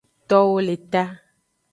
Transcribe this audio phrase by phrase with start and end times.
[0.29, 1.03] Towo le ta.